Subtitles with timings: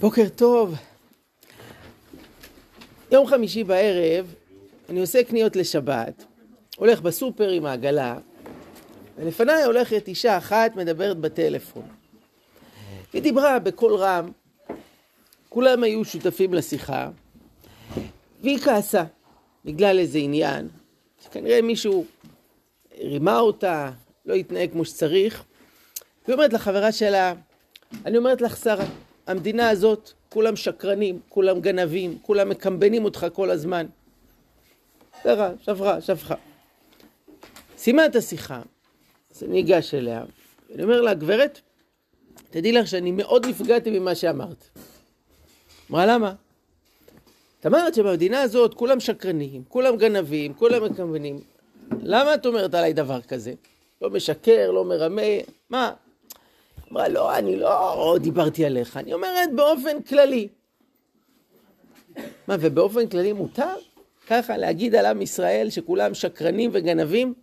[0.00, 0.74] בוקר טוב.
[3.12, 4.34] יום חמישי בערב
[4.88, 6.24] אני עושה קניות לשבת,
[6.76, 8.18] הולך בסופר עם העגלה,
[9.16, 11.88] ולפניי הולכת אישה אחת מדברת בטלפון.
[13.12, 14.30] היא דיברה בקול רם,
[15.48, 17.10] כולם היו שותפים לשיחה,
[18.42, 19.04] והיא כעסה
[19.64, 20.68] בגלל איזה עניין,
[21.24, 22.04] שכנראה מישהו
[22.98, 23.90] רימה אותה,
[24.26, 25.44] לא התנהג כמו שצריך,
[26.24, 27.34] והיא אומרת לחברה שלה,
[28.04, 28.84] אני אומרת לך שרה,
[29.26, 33.86] המדינה הזאת, כולם שקרנים, כולם גנבים, כולם מקמבנים אותך כל הזמן.
[35.22, 36.34] שרה, שברה, שבחה.
[37.76, 38.62] סיימה את השיחה,
[39.34, 40.24] אז אני אגש אליה,
[40.70, 41.60] ואני אומר לה, גברת,
[42.50, 44.68] תדעי לך שאני מאוד נפגעתי ממה שאמרת.
[45.90, 46.34] אמרה, למה?
[47.60, 51.40] את אמרת שבמדינה הזאת כולם שקרנים, כולם גנבים, כולם מקמבנים.
[52.02, 53.52] למה את אומרת עליי דבר כזה?
[54.02, 55.22] לא משקר, לא מרמה,
[55.70, 55.92] מה?
[56.94, 60.48] אמרה, לא, אני לא דיברתי עליך, אני אומרת באופן כללי.
[62.48, 63.74] מה, ובאופן כללי מותר
[64.26, 67.34] ככה להגיד על עם ישראל שכולם שקרנים וגנבים?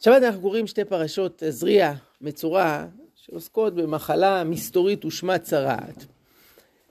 [0.00, 2.84] שבת אנחנו קוראים שתי פרשות עזריה, מצורע,
[3.14, 6.04] שעוסקות במחלה מסתורית ושמה צרעת,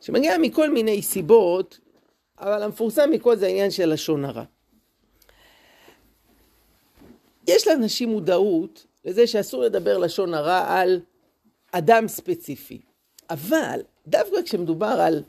[0.02, 1.80] שמגיעה מכל מיני סיבות,
[2.40, 4.44] אבל המפורסם מכל זה העניין של לשון הרע.
[7.48, 11.00] יש לאנשים מודעות לזה שאסור לדבר לשון הרע על
[11.72, 12.82] אדם ספציפי.
[13.30, 15.24] אבל דווקא כשמדובר על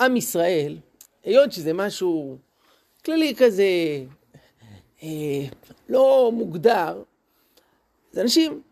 [0.00, 0.76] עם ישראל,
[1.24, 2.38] היות שזה משהו
[3.04, 3.64] כללי כזה,
[5.02, 5.08] אה,
[5.88, 7.02] לא מוגדר,
[8.12, 8.62] אז אנשים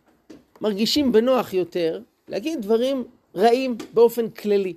[0.60, 3.04] מרגישים בנוח יותר להגיד דברים
[3.36, 4.74] רעים באופן כללי.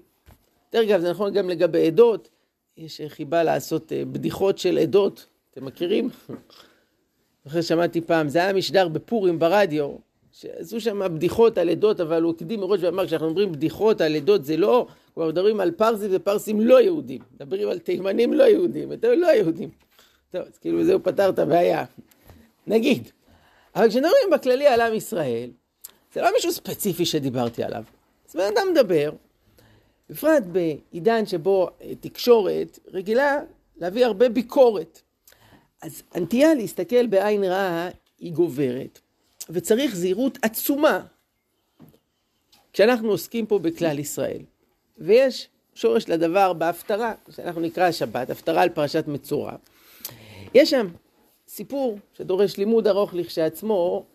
[0.72, 2.30] דרך אגב, זה נכון גם לגבי עדות,
[2.78, 6.10] יש חיבה לעשות אה, בדיחות של עדות, אתם מכירים?
[7.48, 9.96] אחרי שמעתי פעם, זה היה משדר בפורים ברדיו,
[10.32, 14.46] שעשו שם בדיחות על עדות, אבל הוא הקדים מראש ואמר, כשאנחנו אומרים בדיחות על עדות
[14.46, 19.08] זה לא, כלומר מדברים על פרסים ופרסים לא יהודים, מדברים על תימנים לא יהודים, אתם
[19.18, 19.70] לא יהודים.
[20.32, 21.86] טוב, אז כאילו זהו פתר את הבעיה.
[22.68, 23.10] נגיד.
[23.76, 25.50] אבל כשמדברים בכללי על עם ישראל,
[26.14, 27.84] זה לא מישהו ספציפי שדיברתי עליו.
[28.30, 29.12] אז בן אדם מדבר,
[30.10, 33.40] בפרט בעידן שבו תקשורת רגילה
[33.78, 35.02] להביא הרבה ביקורת.
[35.82, 37.90] אז הנטייה להסתכל בעין רעה
[38.20, 39.00] היא גוברת,
[39.50, 41.06] וצריך זהירות עצומה
[42.74, 44.42] כשאנחנו עוסקים פה בכלל ישראל.
[44.98, 49.56] ויש שורש לדבר בהפטרה, שאנחנו נקרא השבת, הפטרה על פרשת מצורע.
[50.54, 50.88] יש שם
[51.48, 54.06] סיפור שדורש לימוד ארוך לכשעצמו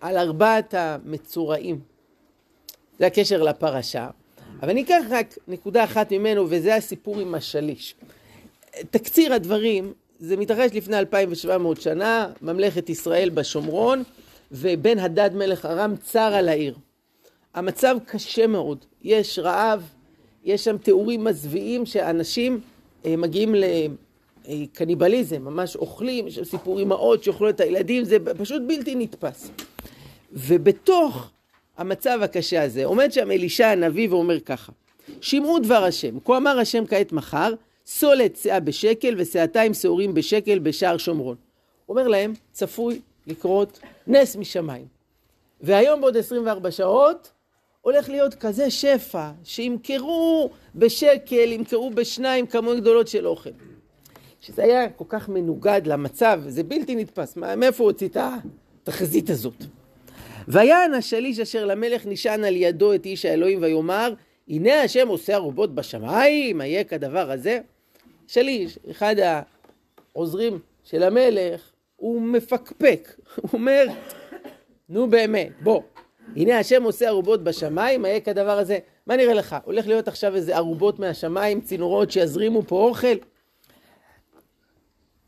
[0.00, 1.80] על ארבעת המצורעים.
[2.98, 4.08] זה הקשר לפרשה.
[4.60, 7.94] אבל אני אקח רק נקודה אחת ממנו, וזה הסיפור עם השליש.
[8.90, 14.02] תקציר הדברים, זה מתרחש לפני 2,700 שנה, ממלכת ישראל בשומרון,
[14.52, 16.74] ובן הדד מלך ארם צר על העיר.
[17.54, 19.88] המצב קשה מאוד, יש רעב,
[20.44, 22.60] יש שם תיאורים מזוויעים שאנשים
[23.04, 23.54] אה, מגיעים
[24.48, 29.50] לקניבליזם, ממש אוכלים, יש שם סיפור אמהות שאוכלו את הילדים, זה פשוט בלתי נתפס.
[30.32, 31.30] ובתוך
[31.78, 34.72] המצב הקשה הזה עומד שם אלישע הנביא ואומר ככה,
[35.20, 37.54] שמעו דבר השם, כה אמר השם כעת מחר,
[37.86, 41.36] סולת שאה בשקל ושאתיים שעורים בשקל בשער שומרון.
[41.88, 44.86] אומר להם, צפוי לקרות נס משמיים.
[45.60, 47.32] והיום בעוד 24 שעות
[47.80, 53.50] הולך להיות כזה שפע, שימכרו בשקל, ימכרו בשניים כמויות גדולות של אוכל.
[54.40, 58.16] שזה היה כל כך מנוגד למצב, זה בלתי נתפס, מאיפה הוא הוציא את
[58.82, 59.64] התחזית הזאת?
[60.48, 64.14] ויען השליש אשר למלך נשען על ידו את איש האלוהים ויאמר,
[64.48, 67.60] הנה השם עושה ערובות בשמיים, איה כדבר הזה?
[68.32, 69.16] שליש, אחד
[70.14, 73.08] העוזרים של המלך, הוא מפקפק,
[73.40, 73.84] הוא אומר,
[74.88, 75.82] נו באמת, בוא,
[76.36, 78.78] הנה השם עושה ערובות בשמיים, איה כדבר הזה?
[79.06, 79.56] מה נראה לך?
[79.64, 83.16] הולך להיות עכשיו איזה ערובות מהשמיים, צינורות שיזרימו פה אוכל?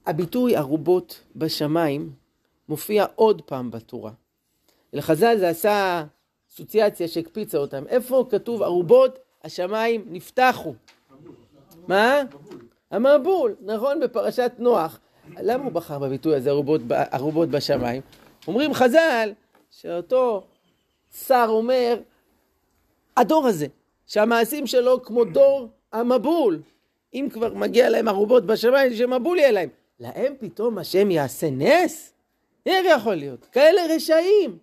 [0.07, 2.13] הביטוי ערובות בשמיים
[2.69, 4.13] מופיע עוד פעם בתורה.
[4.93, 6.05] לחז"ל זה עשה
[6.53, 7.85] אסוציאציה שהקפיצה אותם.
[7.89, 10.75] איפה כתוב ערובות השמיים נפתחו?
[11.89, 12.23] מה?
[12.91, 15.01] המבול, נכון, בפרשת נוח.
[15.41, 18.03] למה הוא בחר בביטוי הזה ערובות, ערובות בשמיים?
[18.49, 19.33] אומרים חז"ל
[19.71, 20.43] שאותו
[21.27, 21.97] שר אומר,
[23.17, 23.67] הדור הזה,
[24.07, 26.63] שהמעשים שלו כמו דור המבול,
[27.15, 29.69] אם כבר מגיע להם ערובות בשמיים, שמבול יהיה להם.
[30.01, 32.13] להם פתאום השם יעשה נס?
[32.67, 33.45] איך יכול להיות?
[33.53, 34.59] כאלה רשעים.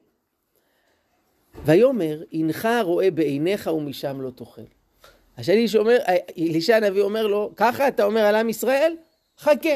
[1.65, 4.61] ויאמר, הנך רואה בעיניך ומשם לא תאכל.
[5.41, 5.97] השני שאומר,
[6.37, 8.95] אלישע הנביא אומר לו, ככה אתה אומר על עם ישראל?
[9.39, 9.75] חכה.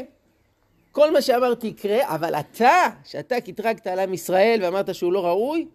[0.92, 5.68] כל מה שאמרתי יקרה, אבל אתה, שאתה קטרגת על עם ישראל ואמרת שהוא לא ראוי,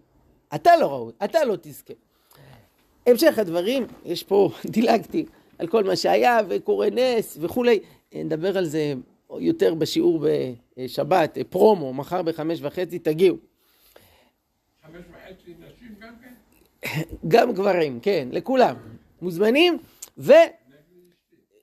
[0.54, 1.94] אתה לא ראוי, אתה לא תזכה.
[3.06, 5.26] המשך הדברים, יש פה, דילגתי
[5.58, 7.78] על כל מה שהיה וקורה נס וכולי,
[8.14, 8.94] נדבר על זה
[9.38, 10.26] יותר בשיעור
[10.76, 13.36] בשבת, פרומו, מחר בחמש וחצי, תגיעו.
[14.82, 17.02] חמש וחצי נשים גם כן?
[17.28, 18.99] גם גברים, כן, לכולם.
[19.22, 19.78] מוזמנים,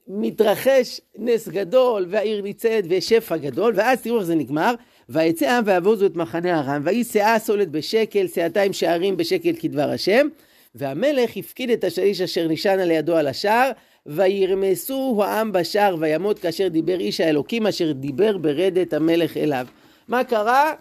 [0.08, 4.74] ומתרחש נס גדול, והעיר ניצלת ושפע גדול, ואז תראו איך זה נגמר.
[5.10, 10.28] ויצא העם ויבוזו את מחנה ארם, ויהי שאה סולת בשקל, שאתיים שערים בשקל כדבר השם.
[10.76, 13.72] והמלך הפקיד את השליש אשר נשען על ידו על השער,
[14.06, 19.68] וירמסו העם בשער וימות כאשר דיבר איש האלוקים אשר דיבר ברדת המלך אליו.
[20.08, 20.74] מה קרה?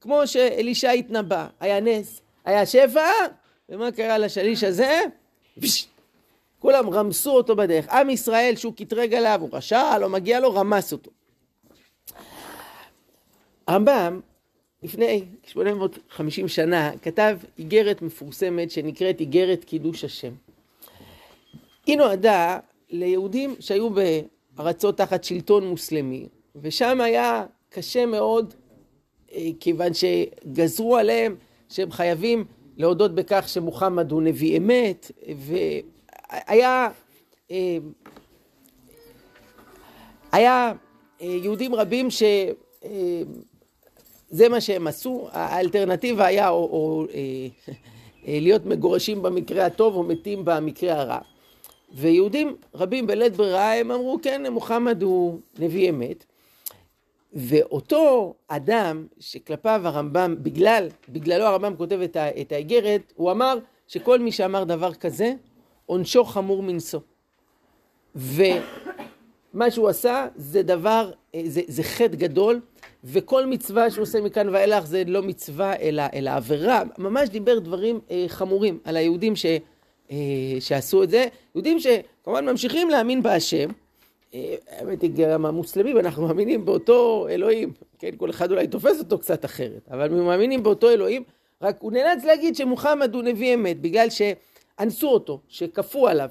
[0.00, 3.10] כמו שאלישע התנבא, היה נס, היה שפע,
[3.68, 5.00] ומה קרה לשליש הזה?
[5.60, 5.86] פש,
[6.60, 7.88] כולם רמסו אותו בדרך.
[7.88, 11.10] עם ישראל שהוא קטרג עליו, הוא רשע, לא מגיע לו, רמס אותו.
[13.66, 14.20] הרמב"ם
[14.82, 20.32] לפני 850 שנה כתב איגרת מפורסמת שנקראת איגרת קידוש השם.
[21.86, 22.58] היא נועדה
[22.90, 23.88] ליהודים שהיו
[24.56, 26.28] בארצות תחת שלטון מוסלמי,
[26.62, 28.54] ושם היה קשה מאוד,
[29.32, 31.36] אה, כיוון שגזרו עליהם
[31.68, 32.44] שהם חייבים
[32.76, 35.10] להודות בכך שמוחמד הוא נביא אמת,
[36.32, 36.88] והיה
[37.50, 37.78] אה,
[40.32, 40.72] היה
[41.20, 42.22] אה, יהודים רבים ש...
[44.30, 47.18] זה מה שהם עשו, האלטרנטיבה היה או, או אה,
[48.26, 51.18] אה, להיות מגורשים במקרה הטוב או מתים במקרה הרע.
[51.92, 56.24] ויהודים רבים בלית ברירה הם אמרו כן מוחמד הוא נביא אמת
[57.32, 62.00] ואותו אדם שכלפיו הרמב"ם, בגלל, בגללו הרמב"ם כותב
[62.40, 65.32] את האיגרת, הוא אמר שכל מי שאמר דבר כזה,
[65.90, 67.00] עונשו חמור מנשוא.
[68.14, 72.60] ומה שהוא עשה זה דבר, אה, זה, זה חטא גדול,
[73.04, 76.82] וכל מצווה שהוא עושה מכאן ואילך זה לא מצווה אלא, אלא עבירה.
[76.98, 79.46] ממש דיבר דברים אה, חמורים על היהודים ש,
[80.10, 80.16] אה,
[80.60, 81.26] שעשו את זה.
[81.54, 83.68] יהודים שכמובן ממשיכים להאמין בהשם.
[84.34, 87.72] אה, האמת היא גם המוסלמים, אנחנו מאמינים באותו אלוהים.
[87.98, 91.22] כן, כל אחד אולי תופס אותו קצת אחרת, אבל מאמינים באותו אלוהים.
[91.62, 94.10] רק הוא נאלץ להגיד שמוחמד הוא נביא אמת, בגלל
[94.80, 96.28] שאנסו אותו, שכפו עליו.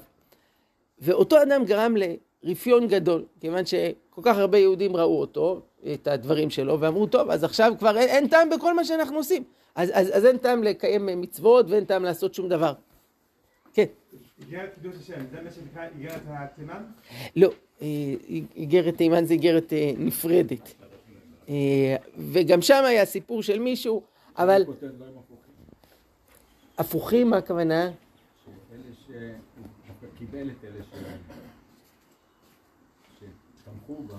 [0.98, 1.94] ואותו אדם גרם
[2.42, 5.60] לרפיון גדול, כיוון שכל כך הרבה יהודים ראו אותו,
[5.94, 9.44] את הדברים שלו, ואמרו, טוב, אז עכשיו כבר אין, אין טעם בכל מה שאנחנו עושים.
[9.74, 12.72] אז, אז, אז אין טעם לקיים מצוות ואין טעם לעשות שום דבר.
[13.72, 13.84] כן.
[14.40, 16.82] איגרת קידוש השם, זה מה שנקרא איגרת התימן?
[17.36, 17.50] לא,
[17.82, 17.86] אה,
[18.56, 20.74] איגרת תימן זה איגרת אה, נפרדת.
[21.48, 24.02] אה, וגם שם היה סיפור של מישהו,
[24.38, 24.64] אבל...
[26.78, 27.90] הפוכים, מה הכוונה?
[30.02, 30.80] שקיבל את אלה
[33.60, 34.18] שתמכו בה.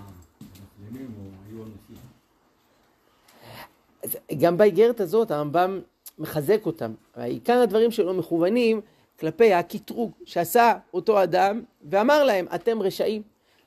[4.39, 5.79] גם באיגרת הזאת הרמב"ם
[6.19, 6.93] מחזק אותם.
[7.15, 8.81] עיקר הדברים שלו מכוונים
[9.19, 13.21] כלפי הקטרוג שעשה אותו אדם ואמר להם, אתם רשעים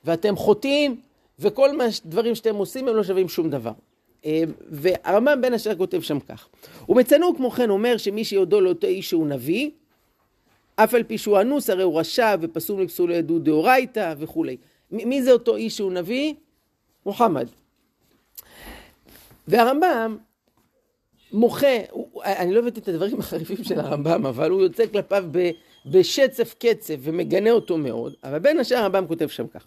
[0.04, 1.00] ואתם חוטאים
[1.38, 3.72] וכל הדברים שאתם עושים הם לא שווים שום דבר.
[4.24, 6.48] אה, והרמב"ם בין השאר כותב שם כך.
[6.88, 9.70] ומצנו כמו כן אומר שמי שיודו לאותו איש שהוא נביא,
[10.76, 14.56] אף על פי שהוא אנוס הרי הוא רשע ופסול לפסול עדות דאורייתא וכולי.
[14.90, 16.34] מי זה אותו איש שהוא נביא?
[17.06, 17.48] מוחמד.
[19.48, 20.16] והרמב"ם
[21.32, 21.76] מוחה,
[22.24, 25.24] אני לא הבאתי את הדברים החריפים של הרמב"ם, אבל הוא יוצא כלפיו
[25.86, 29.66] בשצף קצף ומגנה אותו מאוד, אבל בין השאר הרמב"ם כותב שם כך.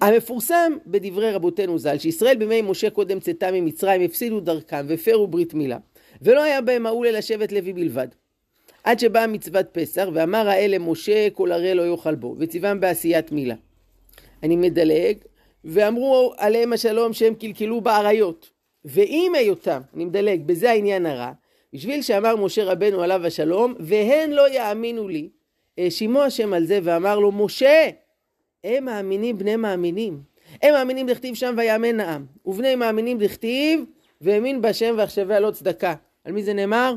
[0.00, 5.78] המפורסם בדברי רבותינו ז"ל, שישראל בימי משה קודם צאתה ממצרים הפסידו דרכם והפרו ברית מילה,
[6.22, 8.08] ולא היה בהם ההוא אלא שבט לוי בלבד.
[8.84, 13.54] עד שבאה מצוות פסח, ואמר האל למשה כל הרי לא יאכל בו, וציוום בעשיית מילה.
[14.42, 15.16] אני מדלג,
[15.64, 18.50] ואמרו עליהם השלום שהם קלקלו באריות.
[18.84, 21.32] ועם היותם, אני מדלג, בזה העניין הרע,
[21.74, 25.28] בשביל שאמר משה רבנו עליו השלום, והן לא יאמינו לי,
[25.78, 27.90] האשימו השם על זה ואמר לו, משה,
[28.64, 30.20] הם מאמינים בני מאמינים.
[30.62, 33.84] הם מאמינים דכתיב שם ויאמן העם, ובני מאמינים דכתיב,
[34.20, 35.94] והאמין בהשם ועכשווה לא צדקה.
[36.24, 36.94] על מי זה נאמר?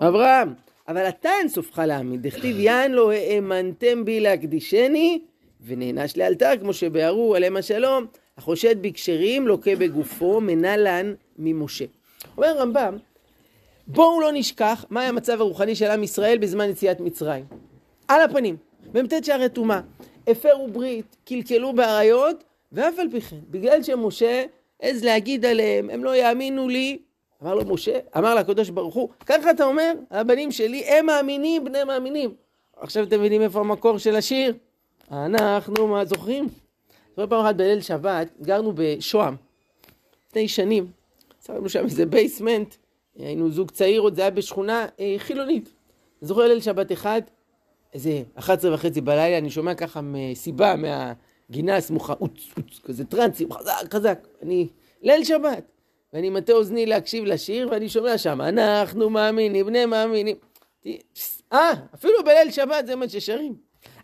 [0.00, 0.54] אברהם.
[0.88, 5.20] אבל אתה אין סופך להאמין, דכתיב יען לו האמנתם בי להקדישני,
[5.66, 8.06] ונענש לאלתר כמו שביארו עליהם השלום,
[8.38, 11.84] החושד בקשרים לוקה בגופו מנלן ממשה.
[12.36, 12.96] אומר הרמב"ם,
[13.86, 17.44] בואו לא נשכח מה היה המצב הרוחני של עם ישראל בזמן יציאת מצרים.
[18.08, 18.56] על הפנים,
[18.92, 19.80] במ"ט שערי טומאה,
[20.28, 24.44] הפרו ברית, קלקלו באריות, ואף על פי כן, בגלל שמשה
[24.82, 26.98] העז להגיד עליהם, הם לא יאמינו לי,
[27.44, 31.84] אמר לו משה, אמר לקדוש ברוך הוא, ככה אתה אומר, הבנים שלי הם מאמינים, בני
[31.84, 32.34] מאמינים.
[32.76, 34.54] עכשיו אתם מבינים איפה המקור של השיר?
[35.10, 36.48] אנחנו, מה זוכרים?
[37.10, 39.36] זוכר פעם אחת בליל שבת, גרנו בשוהם,
[40.28, 40.86] לפני שנים,
[41.46, 42.74] שמנו שם איזה basement,
[43.16, 45.72] היינו זוג צעיר עוד, זה היה בשכונה אה, חילונית.
[46.20, 47.22] זוכר ליל שבת אחד,
[47.94, 53.94] איזה 11 וחצי בלילה, אני שומע ככה מסיבה מהגינה הסמוכה, אוץ, אוץ, כזה טרנסים, חזק,
[53.94, 54.28] חזק.
[54.42, 54.68] אני,
[55.02, 55.73] ליל שבת.
[56.14, 60.36] ואני מטה אוזני להקשיב לשיר, ואני שומע שם, אנחנו מאמינים, בני מאמינים.
[61.52, 63.54] אה, אפילו בליל שבת זה מה ששרים.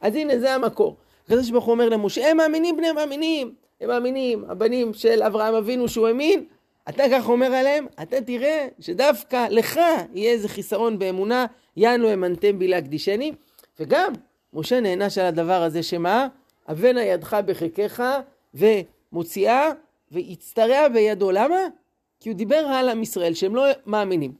[0.00, 0.97] אז הנה, זה המקור.
[1.25, 3.55] הקדוש ברוך הוא אומר למשה, הם מאמינים בני מאמינים.
[3.81, 6.45] הם מאמינים, הבנים של אברהם אבינו שהוא האמין,
[6.88, 9.81] אתה כך אומר עליהם, אתה תראה שדווקא לך
[10.14, 13.33] יהיה איזה חיסרון באמונה, יענו אמנתם בי להקדישני.
[13.81, 14.12] וגם,
[14.52, 16.29] משה נענש על הדבר הזה, שמה?
[16.71, 18.05] אבנה ידך בחיקך,
[18.55, 19.71] ומוציאה,
[20.11, 21.31] והצטרע בידו.
[21.31, 21.59] למה?
[22.21, 24.33] כי הוא דיבר על עם ישראל, שהם לא מאמינים.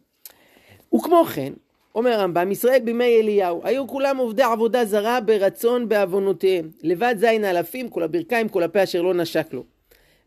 [0.95, 1.53] וכמו כן,
[1.95, 6.71] אומר הרמב"ם, ישראל בימי אליהו, היו כולם עובדי עבודה זרה ברצון בעוונותיהם.
[6.83, 9.65] לבד זין אלפים, כל הברכיים, כל הפה אשר לא נשק לו.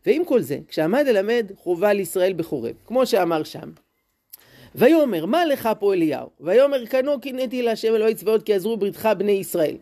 [0.06, 3.70] ועם כל זה, כשעמד ללמד חובה לישראל בחורב, כמו שאמר שם,
[4.74, 6.28] ויאמר, מה לך פה אליהו?
[6.40, 9.76] ויאמר, קנו קינאתי להשם אלוהי צבאות כי עזרו בריתך בני ישראל.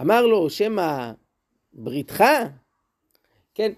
[0.00, 1.10] אמר לו, שמא
[1.72, 2.24] בריתך?
[3.54, 3.72] כן,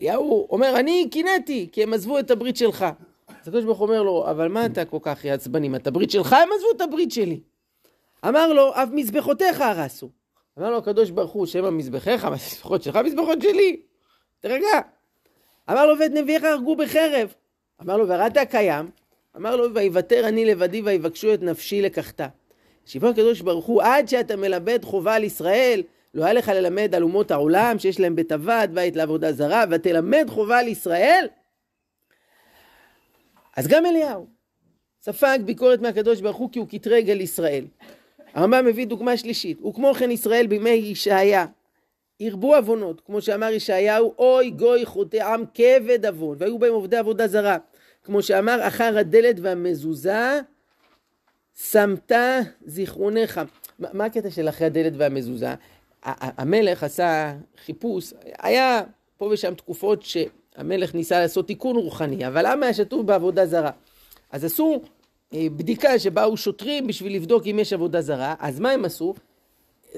[0.00, 2.86] אליהו אומר, אני קינאתי, כי הם עזבו את הברית שלך.
[3.28, 5.76] אז הקדוש ברוך הוא אומר לו, אבל מה אתה כל כך עצבני?
[5.76, 7.40] את הברית שלך הם עזבו את הברית שלי.
[8.28, 10.10] אמר לו, אף מזבחותיך הרסו.
[10.58, 13.80] אמר לו הקדוש ברוך הוא, שם המזבחיך, המזבחות שלך, מזבחות שלי.
[14.40, 14.80] תרגע.
[15.70, 17.34] אמר לו, ואת נביאיך הרגו בחרב.
[17.82, 18.90] אמר לו, והרעת קיים.
[19.36, 22.26] אמר לו, ויוותר אני לבדי ויבקשו את נפשי לקחתה.
[22.86, 25.82] שיבוא הקדוש ברוך הוא, עד שאתה מלמד חובה על ישראל,
[26.16, 30.26] לא היה לך ללמד על אומות העולם שיש להם בית אבד, בית לעבודה זרה, ותלמד
[30.28, 31.28] חובה על ישראל?
[33.56, 34.26] אז גם אליהו
[35.02, 37.64] ספג ביקורת מהקדוש ברוך הוא כי הוא קטרג על ישראל.
[38.34, 41.46] הרמב"ם מביא דוגמה שלישית, וכמו כן ישראל בימי ישעיה
[42.20, 47.28] הרבו עוונות, כמו שאמר ישעיהו, אוי גוי חוטא עם כבד עוון, והיו בהם עובדי עבודה
[47.28, 47.56] זרה,
[48.02, 50.40] כמו שאמר, אחר הדלת והמזוזה
[51.70, 52.12] שמת
[52.66, 53.40] זיכרונך.
[53.78, 55.54] מה הקטע של אחרי הדלת והמזוזה?
[56.06, 57.34] המלך עשה
[57.64, 58.82] חיפוש, היה
[59.16, 63.70] פה ושם תקופות שהמלך ניסה לעשות תיקון רוחני, אבל למה היה שטוף בעבודה זרה?
[64.30, 64.82] אז עשו
[65.34, 69.14] אה, בדיקה שבאו שוטרים בשביל לבדוק אם יש עבודה זרה, אז מה הם עשו?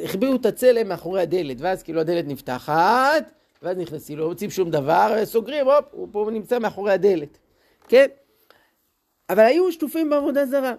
[0.05, 3.31] החביאו את הצלם מאחורי הדלת, ואז כאילו הדלת נפתחת,
[3.63, 7.39] ואז נכנסים, לא מוצאים שום דבר, סוגרים, הופ, הוא פה נמצא מאחורי הדלת,
[7.89, 8.07] כן?
[9.31, 10.75] אבל היו שטופים בעבודה זרה.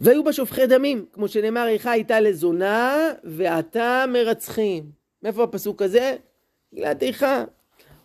[0.00, 4.84] והיו בה שופכי דמים, כמו שנאמר, איכה הייתה לזונה ועתה מרצחים.
[5.22, 6.16] מאיפה הפסוק הזה?
[6.74, 7.44] גילת איכה.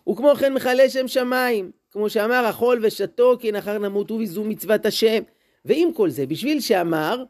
[0.08, 5.22] וכמו כן מכלה שם שמיים, כמו שאמר, אכול ושתו כי נחר נמות וזו מצוות השם.
[5.64, 7.24] ועם כל זה, בשביל שאמר,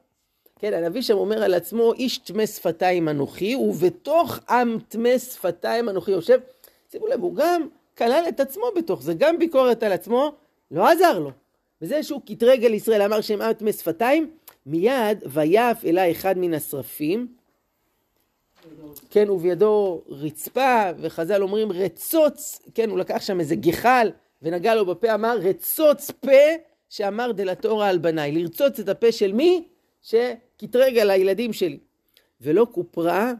[0.58, 6.10] כן, הנביא שם אומר על עצמו, איש טמא שפתיים אנוכי, ובתוך עם טמא שפתיים אנוכי
[6.10, 6.40] יושב.
[6.92, 7.68] שימו לב, הוא גם
[7.98, 10.32] כלל את עצמו בתוך זה, גם ביקורת על עצמו,
[10.70, 11.30] לא עזר לו.
[11.82, 14.30] וזה שהוא קטרג על ישראל, אמר שהם עם טמא שפתיים,
[14.66, 17.26] מיד ויף אליי אחד מן השרפים,
[19.10, 24.10] כן, ובידו רצפה, וחז"ל אומרים רצוץ, כן, הוא לקח שם איזה גחל
[24.42, 26.30] ונגע לו בפה, אמר רצוץ פה
[26.88, 29.68] שאמר דלתורה על בניי, לרצוץ את הפה של מי?
[30.02, 31.78] שקטרג על הילדים שלי.
[32.40, 33.32] ולא כופרה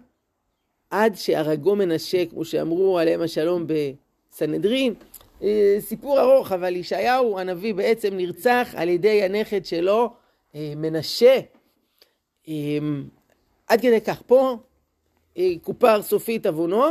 [0.91, 4.95] עד שהרגו מנשה, כמו שאמרו עליהם השלום בסנהדרין.
[5.43, 10.11] אה, סיפור ארוך, אבל ישעיהו הנביא בעצם נרצח על ידי הנכד שלו,
[10.77, 11.39] מנשה.
[12.49, 12.55] אה,
[13.67, 14.57] עד כדי כך, פה
[15.63, 16.85] כופר סופית עוונו,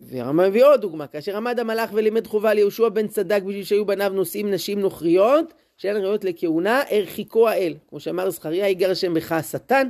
[0.00, 4.12] והרמב"ם מביא עוד דוגמה, כאשר עמד המלאך ולימד חובה ליהושע בן צדק בשביל שהיו בניו
[4.14, 7.74] נושאים נשים נוכריות, שאין ראויות לכהונה, הרחיקו האל.
[7.88, 9.88] כמו שאמר זכריה, יגר השם בך השטן,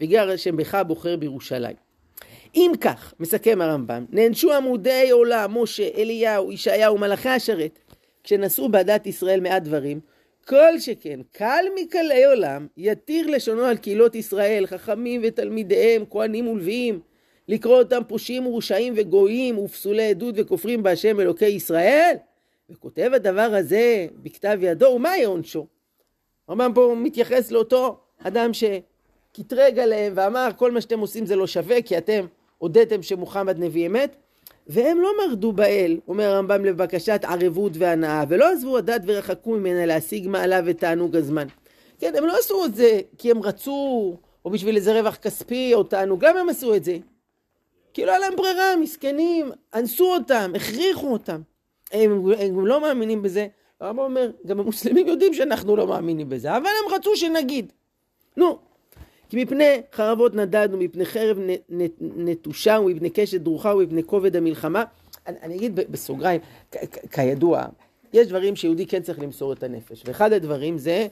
[0.00, 1.76] ויגר השם בך הבוחר בירושלים.
[2.54, 7.78] אם כך, מסכם הרמב"ם, נענשו עמודי עולם, משה, אליהו, ישעיהו, מלאכי השרת,
[8.24, 10.00] כשנשאו בעדת ישראל מעט דברים,
[10.48, 17.00] כל שכן, קל מקלי עולם, יתיר לשונו על קהילות ישראל, חכמים ותלמידיהם, כהנים ולוויים,
[17.48, 22.14] לקרוא אותם פושעים ורשעים וגויים ופסולי עדות וכופרים בהשם אלוקי ישראל?
[22.70, 25.66] וכותב הדבר הזה בכתב ידו, ומהי עונשו?
[26.48, 31.82] הרמב"ם פה מתייחס לאותו אדם שקטרג עליהם ואמר כל מה שאתם עושים זה לא שווה
[31.82, 32.26] כי אתם
[32.58, 34.16] הודיתם שמוחמד נביא אמת
[34.66, 40.28] והם לא מרדו באל, אומר הרמב"ם לבקשת ערבות והנאה ולא עזבו הדת ורחקו ממנה להשיג
[40.28, 41.46] מעלה ותענוג הזמן.
[41.98, 45.82] כן, הם לא עשו את זה כי הם רצו או בשביל איזה רווח כספי או
[45.82, 46.98] תענוג, למה הם עשו את זה?
[47.94, 51.40] כי לא היה להם ברירה, מסכנים, אנסו אותם, הכריחו אותם.
[51.92, 53.46] הם, הם לא מאמינים בזה.
[53.80, 57.72] הרב אומר, גם המוסלמים יודעים שאנחנו לא מאמינים בזה, אבל הם רצו שנגיד.
[58.36, 58.58] נו,
[59.28, 61.38] כי מפני חרבות נדדנו, מפני חרב
[62.00, 64.84] נטושה ומפני קשת דרוכה ומפני כובד המלחמה.
[65.26, 66.40] אני, אני אגיד בסוגריים,
[67.10, 67.64] כידוע,
[68.12, 71.06] יש דברים שיהודי כן צריך למסור את הנפש, ואחד הדברים זה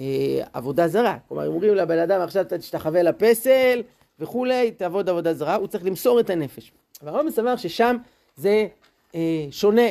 [0.00, 0.04] אה,
[0.52, 1.16] עבודה זרה.
[1.28, 3.82] כלומר, אומרים לבן אדם, עכשיו אתה תשתחווה לפסל
[4.20, 6.72] וכולי, תעבוד עבודה זרה, הוא צריך למסור את הנפש.
[7.02, 7.96] אבל הרב מסבר ששם
[8.36, 8.66] זה
[9.14, 9.88] אה, שונה.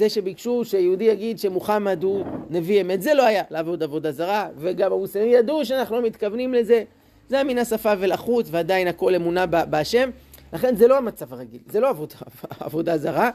[0.00, 4.92] זה שביקשו שיהודי יגיד שמוחמד הוא נביא אמת, זה לא היה לעבוד עבודה זרה, וגם
[4.92, 6.84] המוסלמים ידעו שאנחנו לא מתכוונים לזה.
[7.28, 10.10] זה היה מן השפה ולחוץ, ועדיין הכל אמונה בהשם.
[10.52, 12.14] לכן זה לא המצב הרגיל, זה לא עבודה,
[12.66, 13.30] עבודה זרה.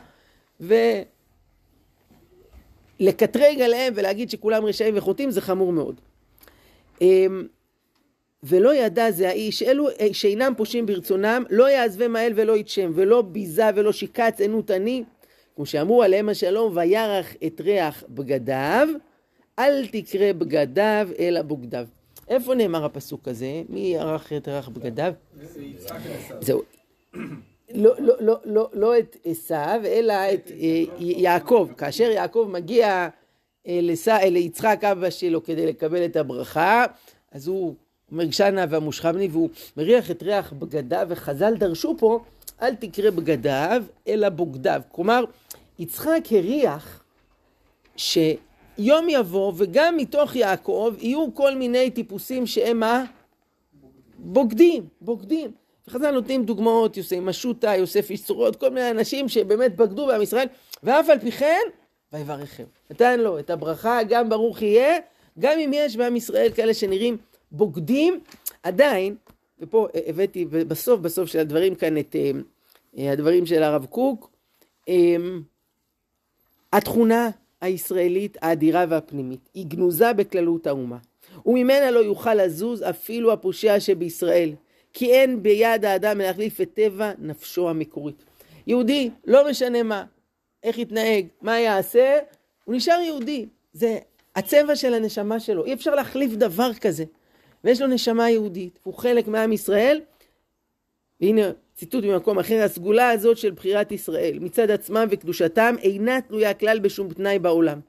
[3.00, 6.02] ולקטרג עליהם ולהגיד שכולם רשעים וחוטאים זה חמור מאוד.
[7.02, 7.48] אמ,
[8.44, 13.70] ולא ידע זה האיש, אלו שאינם פושעים ברצונם, לא יעזבם האל ולא יתשם, ולא ביזה
[13.76, 15.04] ולא שיקץ ענות אני,
[15.56, 18.88] כמו שאמרו עליהם השלום, וירח את ריח בגדיו,
[19.60, 21.88] אל תקרא בגדיו אלא בוגדיו.
[22.28, 23.62] איפה נאמר הפסוק הזה?
[23.70, 25.14] מי ערך את ריח בגדיו?
[26.42, 26.62] זהו.
[27.74, 31.70] לא, לא, לא, לא, לא את עשיו, אלא את אה, יעקב.
[31.78, 33.08] כאשר יעקב מגיע
[33.68, 33.80] אה,
[34.30, 36.86] ליצחק אבא שלו כדי לקבל את הברכה,
[37.32, 37.76] אז הוא
[38.12, 42.20] אומר גשנה והמושכבני, והוא מריח את ריח בגדיו, וחז"ל דרשו פה,
[42.62, 44.82] אל תקרא בגדיו, אלא בוגדיו.
[44.92, 45.24] כלומר,
[45.80, 47.04] יצחק הריח
[47.98, 53.04] שיום יבוא, וגם מתוך יעקב יהיו כל מיני טיפוסים שהם מה?
[54.18, 55.52] בוגדים, בוגדים.
[55.88, 60.48] וחז"ל נותנים דוגמאות, יוסי משוטה, יוסף איש צורות, כל מיני אנשים שבאמת בגדו בעם ישראל,
[60.84, 61.62] ואף על פי כן,
[62.14, 62.64] ויברכם.
[62.92, 64.98] נתן לו את הברכה, גם ברוך יהיה,
[65.40, 67.18] גם אם יש בעם ישראל כאלה שנראים
[67.52, 68.20] בוגדים,
[68.64, 69.16] עדיין,
[69.60, 72.16] ופה הבאתי בסוף בסוף של הדברים כאן את
[72.98, 74.32] אה, הדברים של הרב קוק,
[74.90, 75.16] אה,
[76.74, 77.30] התכונה
[77.62, 80.98] הישראלית האדירה והפנימית היא גנוזה בכללות האומה,
[81.46, 84.54] וממנה לא יוכל לזוז אפילו הפושע שבישראל,
[84.94, 88.24] כי אין ביד האדם להחליף את טבע נפשו המקורית.
[88.68, 90.06] יהודי, לא משנה מה,
[90.64, 92.20] איך יתנהג, מה יעשה,
[92.66, 93.46] הוא נשאר יהודי.
[93.74, 93.98] זה
[94.36, 97.06] הצבע של הנשמה שלו, אי אפשר להחליף דבר כזה.
[97.66, 100.02] ויש לו נשמה יהודית, הוא חלק מעם ישראל.
[101.22, 101.42] והנה
[101.76, 107.14] ציטוט ממקום אחר, הסגולה הזאת של בחירת ישראל מצד עצמם וקדושתם אינה תלויה כלל בשום
[107.14, 107.80] תנאי בעולם.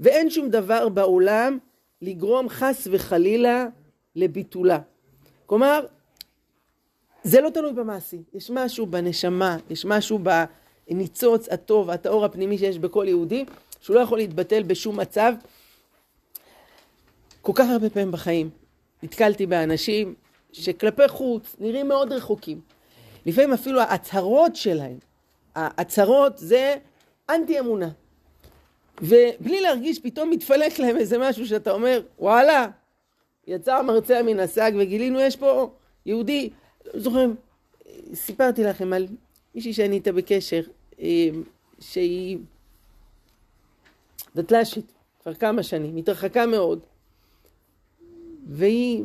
[0.00, 1.58] ואין שום דבר בעולם
[2.02, 3.66] לגרום חס וחלילה
[4.16, 4.78] לביטולה.
[5.46, 5.86] כלומר,
[7.24, 10.18] זה לא תלוי במעשי, יש משהו בנשמה, יש משהו
[10.88, 13.44] בניצוץ הטוב, הטהור הפנימי שיש בכל יהודי,
[13.80, 15.32] שהוא לא יכול להתבטל בשום מצב.
[17.42, 18.50] כל כך הרבה פעמים בחיים
[19.06, 20.14] נתקלתי באנשים
[20.52, 22.60] שכלפי חוץ נראים מאוד רחוקים.
[23.26, 24.98] לפעמים אפילו ההצהרות שלהם,
[25.54, 26.76] ההצהרות זה
[27.30, 27.88] אנטי אמונה.
[29.02, 32.66] ובלי להרגיש פתאום מתפלק להם איזה משהו שאתה אומר, וואלה,
[33.46, 35.70] יצא המרצע מן השק וגילינו יש פה
[36.06, 36.50] יהודי.
[36.94, 37.36] זוכרים,
[38.14, 39.06] סיפרתי לכם על
[39.54, 40.62] מישהי שאני איתה בקשר,
[41.00, 41.28] אה,
[41.80, 42.38] שהיא
[44.36, 44.92] דתל"שית,
[45.22, 46.80] כבר כמה שנים, התרחקה מאוד,
[48.46, 49.02] והיא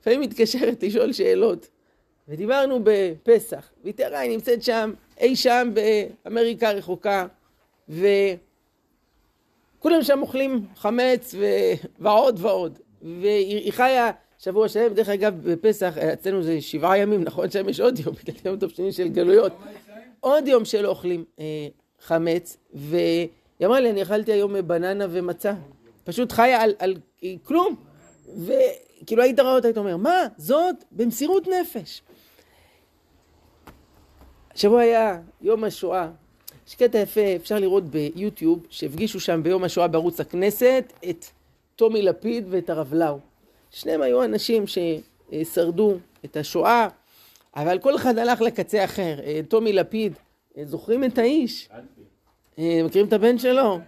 [0.00, 1.68] לפעמים מתקשרת לשאול שאלות.
[2.28, 5.72] ודיברנו בפסח, והיא תראה, היא נמצאת שם, אי שם
[6.24, 7.26] באמריקה הרחוקה,
[7.88, 8.02] וכולם
[10.02, 11.44] שם אוכלים חמץ ו...
[11.98, 12.78] ועוד ועוד.
[13.02, 17.50] והיא חיה שבוע שלם, דרך אגב, בפסח, אצלנו זה שבעה ימים, נכון?
[17.50, 19.52] שם יש עוד יום, בגלל יום טוב שני של גלויות.
[20.20, 21.68] עוד יום שלא אוכלים אה,
[22.00, 23.28] חמץ, והיא
[23.64, 25.54] אמרה לי, אני אכלתי היום בננה ומצה.
[26.04, 26.94] פשוט חיה על, על
[27.42, 27.91] כלום.
[28.36, 30.26] וכאילו היית רואה אותה, היית אומר, מה?
[30.36, 32.02] זאת במסירות נפש.
[34.54, 36.08] השבוע היה יום השואה.
[36.68, 41.24] יש קטע יפה, אפשר לראות ביוטיוב, שהפגישו שם ביום השואה בערוץ הכנסת את
[41.76, 43.18] טומי לפיד ואת הרב לאו.
[43.70, 46.88] שניהם היו אנשים ששרדו את השואה,
[47.56, 49.20] אבל כל אחד הלך לקצה אחר.
[49.24, 50.12] אה, טומי לפיד,
[50.58, 51.68] אה, זוכרים את האיש?
[52.58, 53.78] אה, מכירים את הבן שלו?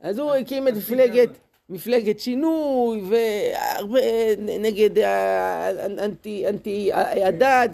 [0.00, 1.28] אז הוא הקים את מפלגת,
[1.70, 4.00] מפלגת שינוי, והרבה
[4.60, 4.98] נגד
[5.98, 7.70] אנטי, אנטי הדת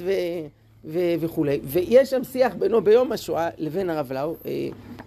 [1.21, 1.61] וכולי.
[1.65, 4.35] ויש שם שיח בינו ביום השואה לבין הרב לאו,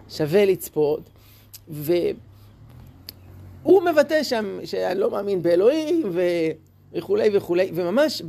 [0.09, 1.01] שווה לצפות.
[3.63, 6.03] הוא מבטא שם שאני לא מאמין באלוהים
[6.93, 8.21] וכולי וכולי, וממש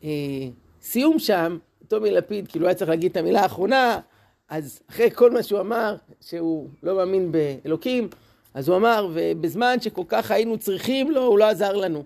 [0.00, 4.00] בסיום שם, טומי לפיד כאילו היה צריך להגיד את המילה האחרונה,
[4.48, 8.08] אז אחרי כל מה שהוא אמר, שהוא לא מאמין באלוקים,
[8.56, 12.04] אז הוא אמר, ובזמן שכל כך היינו צריכים לו, הוא לא עזר לנו.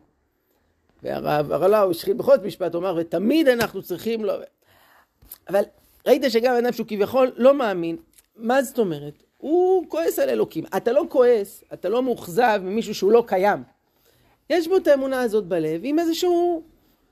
[1.03, 4.33] והרב הרלאו השחיל בכל זאת משפט, הוא אמר, ותמיד אנחנו צריכים לו.
[5.49, 5.63] אבל
[6.07, 7.97] ראית שגם אדם שהוא כביכול לא מאמין,
[8.37, 9.23] מה זאת אומרת?
[9.39, 10.65] הוא כועס על אלוקים.
[10.77, 13.63] אתה לא כועס, אתה לא מאוכזב ממישהו שהוא לא קיים.
[14.51, 16.63] יש בו את האמונה הזאת בלב עם איזשהו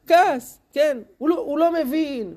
[0.07, 0.99] כעס, כן?
[1.19, 2.35] הוא לא, הוא לא מבין,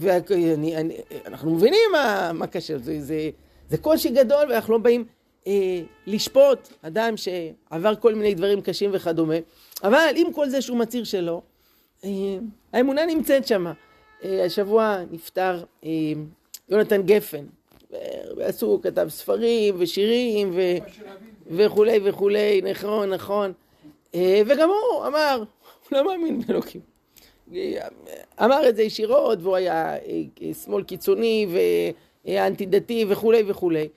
[0.00, 3.30] ואנחנו מבינים מה, מה קשה, זה, זה,
[3.70, 5.04] זה קושי גדול ואנחנו לא באים
[5.46, 9.34] אה, לשפוט אדם שעבר כל מיני דברים קשים וכדומה,
[9.82, 11.42] אבל עם כל זה שהוא מצהיר שלא,
[12.04, 12.10] אה,
[12.72, 13.66] האמונה נמצאת שם.
[14.24, 15.90] אה, השבוע נפטר אה,
[16.68, 17.44] יונתן גפן,
[18.36, 20.60] ועשו, כתב ספרים ושירים ו...
[21.46, 23.52] וכולי וכולי, נכון, נכון.
[24.14, 26.80] אה, וגם הוא אמר, הוא לא מאמין באלוקים.
[28.44, 31.46] אמר את זה ישירות, והוא היה אה, שמאל קיצוני
[32.24, 33.88] ואנטי דתי וכולי וכולי.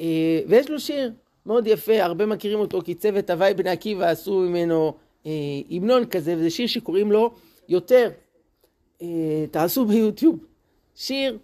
[0.00, 1.12] אה, ויש לו שיר
[1.46, 4.94] מאוד יפה, הרבה מכירים אותו, כי צוות הוואי בני עקיבא עשו ממנו
[5.70, 7.34] המנון כזה, וזה שיר שקוראים לו
[7.68, 8.10] יותר.
[9.50, 10.38] תעשו ביוטיוב.
[10.94, 11.38] שיר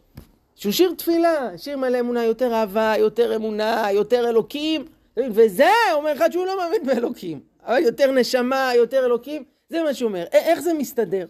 [0.55, 4.85] שהוא שיר תפילה, שיר מלא אמונה, יותר אהבה, יותר אמונה, יותר אלוקים,
[5.17, 10.09] וזה אומר אחד שהוא לא מאמין באלוקים, אבל יותר נשמה, יותר אלוקים, זה מה שהוא
[10.09, 10.25] אומר.
[10.33, 11.27] איך זה מסתדר?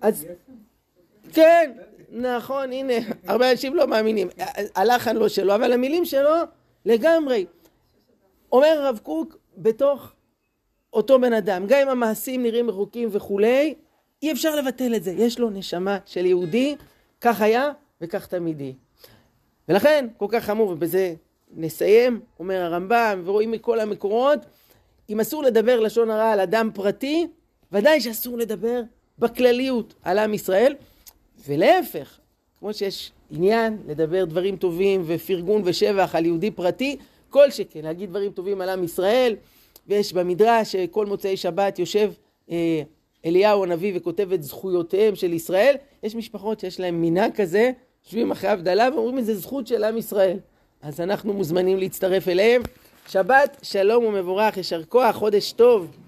[0.00, 0.26] אז
[1.32, 1.72] כן,
[2.10, 2.94] נכון, הנה,
[3.26, 4.28] הרבה אנשים לא מאמינים,
[4.74, 6.34] הלחן לא שלו, אבל המילים שלו
[6.84, 7.46] לגמרי.
[8.52, 10.12] אומר הרב קוק בתוך
[10.92, 13.74] אותו בן אדם, גם אם המעשים נראים רחוקים וכולי,
[14.22, 16.76] אי אפשר לבטל את זה, יש לו נשמה של יהודי,
[17.20, 18.72] כך היה וכך תמיד יהיה.
[19.68, 21.14] ולכן כל כך חמור, ובזה
[21.50, 24.38] נסיים, אומר הרמב"ם, ורואים מכל המקורות,
[25.10, 27.26] אם אסור לדבר לשון הרע על אדם פרטי,
[27.72, 28.82] ודאי שאסור לדבר
[29.18, 30.74] בכלליות על עם ישראל,
[31.46, 32.18] ולהפך,
[32.58, 36.96] כמו שיש עניין לדבר דברים טובים ופרגון ושבח על יהודי פרטי,
[37.30, 39.36] כל שכן להגיד דברים טובים על עם ישראל,
[39.86, 42.12] ויש במדרש שכל מוצאי שבת יושב
[42.50, 42.82] אה,
[43.26, 47.70] אליהו הנביא וכותב את זכויותיהם של ישראל, יש משפחות שיש להם מנהג כזה,
[48.04, 50.36] יושבים אחרי הבדלה ואומרים איזה זכות של עם ישראל.
[50.82, 52.62] אז אנחנו מוזמנים להצטרף אליהם.
[53.08, 55.90] שבת שלום ומבורך, יישר כוח, חודש טוב.